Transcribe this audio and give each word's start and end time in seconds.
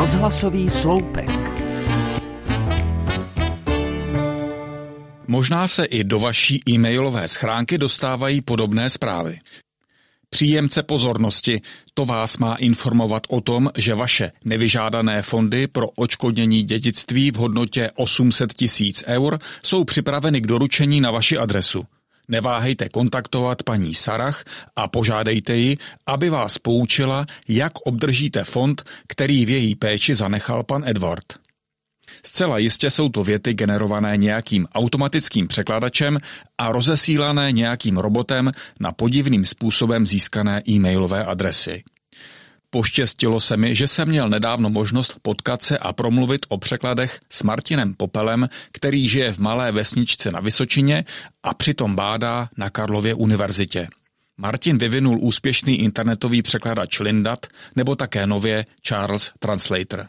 Rozhlasový 0.00 0.70
sloupek. 0.70 1.30
Možná 5.26 5.68
se 5.68 5.84
i 5.84 6.04
do 6.04 6.18
vaší 6.18 6.60
e-mailové 6.68 7.28
schránky 7.28 7.78
dostávají 7.78 8.40
podobné 8.40 8.90
zprávy. 8.90 9.40
Příjemce 10.30 10.82
pozornosti, 10.82 11.60
to 11.94 12.04
vás 12.06 12.38
má 12.38 12.54
informovat 12.54 13.22
o 13.28 13.40
tom, 13.40 13.70
že 13.76 13.94
vaše 13.94 14.32
nevyžádané 14.44 15.22
fondy 15.22 15.66
pro 15.66 15.88
očkodnění 15.90 16.62
dědictví 16.62 17.30
v 17.30 17.36
hodnotě 17.36 17.90
800 17.94 18.54
tisíc 18.54 19.04
eur 19.06 19.38
jsou 19.62 19.84
připraveny 19.84 20.40
k 20.40 20.46
doručení 20.46 21.00
na 21.00 21.10
vaši 21.10 21.38
adresu. 21.38 21.84
Neváhejte 22.30 22.88
kontaktovat 22.88 23.62
paní 23.62 23.94
Sarach 23.94 24.44
a 24.76 24.88
požádejte 24.88 25.56
ji, 25.56 25.76
aby 26.06 26.30
vás 26.30 26.58
poučila, 26.58 27.26
jak 27.48 27.72
obdržíte 27.78 28.44
fond, 28.44 28.82
který 29.08 29.46
v 29.46 29.50
její 29.50 29.74
péči 29.74 30.14
zanechal 30.14 30.62
pan 30.62 30.82
Edward. 30.86 31.24
Zcela 32.24 32.58
jistě 32.58 32.90
jsou 32.90 33.08
to 33.08 33.24
věty 33.24 33.54
generované 33.54 34.16
nějakým 34.16 34.66
automatickým 34.74 35.48
překladačem 35.48 36.18
a 36.58 36.72
rozesílané 36.72 37.52
nějakým 37.52 37.98
robotem 37.98 38.52
na 38.80 38.92
podivným 38.92 39.46
způsobem 39.46 40.06
získané 40.06 40.62
e-mailové 40.68 41.24
adresy. 41.24 41.82
Poštěstilo 42.70 43.40
se 43.40 43.56
mi, 43.56 43.74
že 43.74 43.86
jsem 43.86 44.08
měl 44.08 44.28
nedávno 44.28 44.70
možnost 44.70 45.14
potkat 45.22 45.62
se 45.62 45.78
a 45.78 45.92
promluvit 45.92 46.46
o 46.48 46.58
překladech 46.58 47.20
s 47.30 47.42
Martinem 47.42 47.94
Popelem, 47.94 48.48
který 48.72 49.08
žije 49.08 49.32
v 49.32 49.38
malé 49.38 49.72
vesničce 49.72 50.30
na 50.30 50.40
Vysočině 50.40 51.04
a 51.42 51.54
přitom 51.54 51.96
bádá 51.96 52.48
na 52.56 52.70
Karlově 52.70 53.14
univerzitě. 53.14 53.88
Martin 54.36 54.78
vyvinul 54.78 55.18
úspěšný 55.20 55.80
internetový 55.80 56.42
překladač 56.42 57.00
Lindat 57.00 57.46
nebo 57.76 57.96
také 57.96 58.26
nově 58.26 58.66
Charles 58.82 59.32
Translator. 59.38 60.06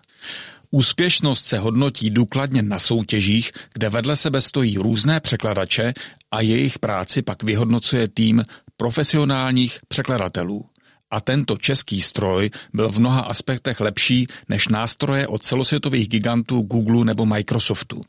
Úspěšnost 0.71 1.45
se 1.45 1.57
hodnotí 1.57 2.09
důkladně 2.09 2.61
na 2.61 2.79
soutěžích, 2.79 3.51
kde 3.73 3.89
vedle 3.89 4.15
sebe 4.15 4.41
stojí 4.41 4.77
různé 4.77 5.19
překladače 5.19 5.93
a 6.31 6.41
jejich 6.41 6.79
práci 6.79 7.21
pak 7.21 7.43
vyhodnocuje 7.43 8.07
tým 8.07 8.45
profesionálních 8.77 9.79
překladatelů. 9.87 10.65
A 11.11 11.21
tento 11.21 11.57
český 11.57 12.01
stroj 12.01 12.49
byl 12.73 12.91
v 12.91 12.99
mnoha 12.99 13.21
aspektech 13.21 13.79
lepší 13.79 14.27
než 14.49 14.67
nástroje 14.67 15.27
od 15.27 15.43
celosvětových 15.43 16.09
gigantů 16.09 16.61
Google 16.61 17.05
nebo 17.05 17.25
Microsoftu. 17.25 18.01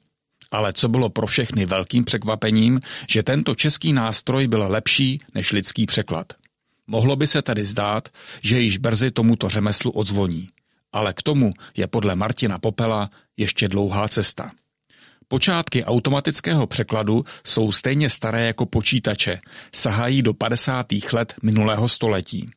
Ale 0.51 0.73
co 0.73 0.89
bylo 0.89 1.11
pro 1.11 1.27
všechny 1.27 1.67
velkým 1.67 2.05
překvapením, 2.05 2.81
že 3.11 3.23
tento 3.23 3.55
český 3.55 3.93
nástroj 3.93 4.49
byl 4.49 4.69
lepší 4.69 5.21
než 5.35 5.53
lidský 5.53 5.87
překlad. 5.87 6.33
Mohlo 6.87 7.17
by 7.17 7.27
se 7.27 7.43
tedy 7.43 7.65
zdát, 7.65 8.09
že 8.43 8.61
již 8.61 8.79
brzy 8.79 9.11
tomuto 9.11 9.49
řemeslu 9.49 9.91
odzvoní 9.91 10.49
ale 10.93 11.13
k 11.13 11.23
tomu 11.23 11.53
je 11.77 11.87
podle 11.87 12.17
Martina 12.17 12.59
Popela 12.59 13.11
ještě 13.37 13.69
dlouhá 13.69 14.09
cesta. 14.09 14.51
Počátky 15.29 15.85
automatického 15.85 16.67
překladu 16.67 17.25
jsou 17.47 17.73
stejně 17.73 18.11
staré 18.11 18.47
jako 18.47 18.67
počítače, 18.67 19.39
sahají 19.75 20.23
do 20.23 20.35
50. 20.35 20.87
let 21.13 21.35
minulého 21.43 21.89
století. 21.89 22.51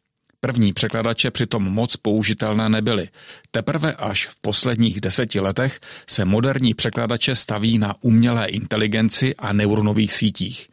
První 0.45 0.73
překladače 0.73 1.31
přitom 1.31 1.63
moc 1.63 1.97
použitelné 1.97 2.69
nebyly. 2.69 3.09
Teprve 3.51 3.93
až 3.93 4.27
v 4.27 4.35
posledních 4.41 5.01
deseti 5.01 5.39
letech 5.39 5.79
se 6.09 6.25
moderní 6.25 6.73
překladače 6.73 7.35
staví 7.35 7.77
na 7.77 7.95
umělé 8.01 8.47
inteligenci 8.47 9.35
a 9.35 9.53
neuronových 9.53 10.13
sítích. 10.13 10.67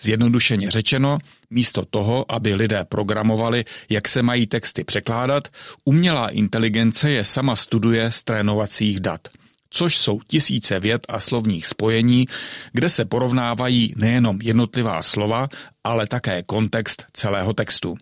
Zjednodušeně 0.00 0.70
řečeno, 0.70 1.18
místo 1.50 1.84
toho, 1.84 2.32
aby 2.32 2.54
lidé 2.54 2.84
programovali, 2.84 3.64
jak 3.88 4.08
se 4.08 4.22
mají 4.22 4.46
texty 4.46 4.84
překládat, 4.84 5.48
umělá 5.84 6.28
inteligence 6.28 7.10
je 7.10 7.24
sama 7.24 7.56
studuje 7.56 8.12
z 8.12 8.22
trénovacích 8.22 9.00
dat 9.00 9.28
což 9.70 9.98
jsou 9.98 10.20
tisíce 10.26 10.80
vět 10.80 11.06
a 11.08 11.20
slovních 11.20 11.66
spojení, 11.66 12.26
kde 12.72 12.88
se 12.88 13.04
porovnávají 13.04 13.94
nejenom 13.96 14.38
jednotlivá 14.42 15.02
slova, 15.02 15.48
ale 15.84 16.06
také 16.06 16.42
kontext 16.42 17.04
celého 17.12 17.52
textu. 17.52 17.96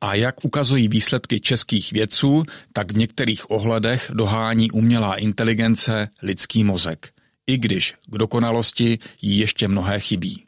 A 0.00 0.14
jak 0.14 0.44
ukazují 0.44 0.88
výsledky 0.88 1.40
českých 1.40 1.92
vědců, 1.92 2.44
tak 2.72 2.92
v 2.92 2.96
některých 2.96 3.50
ohledech 3.50 4.10
dohání 4.14 4.70
umělá 4.70 5.16
inteligence 5.16 6.08
lidský 6.22 6.64
mozek, 6.64 7.12
i 7.46 7.58
když 7.58 7.94
k 8.06 8.18
dokonalosti 8.18 8.98
jí 9.22 9.38
ještě 9.38 9.68
mnohé 9.68 10.00
chybí. 10.00 10.44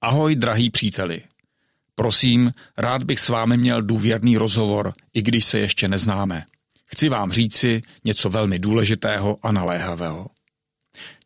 Ahoj, 0.00 0.36
drahý 0.36 0.70
příteli. 0.70 1.22
Prosím, 1.94 2.52
rád 2.78 3.02
bych 3.02 3.20
s 3.20 3.28
vámi 3.28 3.56
měl 3.56 3.82
důvěrný 3.82 4.36
rozhovor, 4.36 4.92
i 5.14 5.22
když 5.22 5.44
se 5.44 5.58
ještě 5.58 5.88
neznáme. 5.88 6.44
Chci 6.86 7.08
vám 7.08 7.32
říci 7.32 7.82
něco 8.04 8.30
velmi 8.30 8.58
důležitého 8.58 9.38
a 9.42 9.52
naléhavého. 9.52 10.26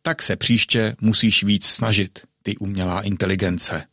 Tak 0.01 0.21
se 0.21 0.35
příště 0.35 0.95
musíš 1.01 1.43
víc 1.43 1.65
snažit, 1.65 2.19
ty 2.43 2.57
umělá 2.57 3.01
inteligence. 3.01 3.83